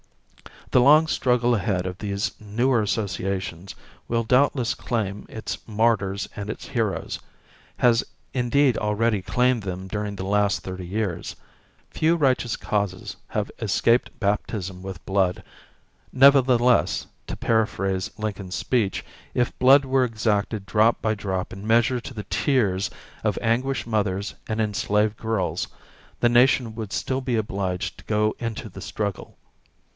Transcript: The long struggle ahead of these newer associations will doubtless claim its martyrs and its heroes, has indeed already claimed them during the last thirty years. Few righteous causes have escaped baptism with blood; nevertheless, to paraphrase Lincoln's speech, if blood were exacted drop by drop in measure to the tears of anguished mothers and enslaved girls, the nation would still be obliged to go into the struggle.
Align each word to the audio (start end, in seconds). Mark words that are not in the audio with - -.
The 0.71 0.81
long 0.81 1.05
struggle 1.07 1.53
ahead 1.53 1.85
of 1.85 1.99
these 1.99 2.31
newer 2.39 2.81
associations 2.81 3.75
will 4.07 4.23
doubtless 4.23 4.73
claim 4.73 5.25
its 5.29 5.59
martyrs 5.67 6.29
and 6.35 6.49
its 6.49 6.69
heroes, 6.69 7.19
has 7.77 8.03
indeed 8.33 8.77
already 8.77 9.21
claimed 9.21 9.61
them 9.63 9.87
during 9.87 10.15
the 10.15 10.25
last 10.25 10.61
thirty 10.61 10.87
years. 10.87 11.35
Few 11.91 12.15
righteous 12.15 12.55
causes 12.55 13.17
have 13.27 13.51
escaped 13.59 14.17
baptism 14.19 14.81
with 14.81 15.05
blood; 15.05 15.43
nevertheless, 16.13 17.05
to 17.27 17.35
paraphrase 17.35 18.09
Lincoln's 18.17 18.55
speech, 18.55 19.05
if 19.33 19.55
blood 19.59 19.83
were 19.85 20.05
exacted 20.05 20.65
drop 20.65 20.99
by 21.01 21.13
drop 21.13 21.51
in 21.53 21.67
measure 21.67 21.99
to 21.99 22.13
the 22.13 22.23
tears 22.31 22.89
of 23.23 23.37
anguished 23.41 23.85
mothers 23.85 24.33
and 24.47 24.59
enslaved 24.61 25.17
girls, 25.17 25.67
the 26.21 26.29
nation 26.29 26.73
would 26.73 26.91
still 26.93 27.21
be 27.21 27.35
obliged 27.35 27.99
to 27.99 28.05
go 28.05 28.33
into 28.39 28.67
the 28.69 28.81
struggle. 28.81 29.37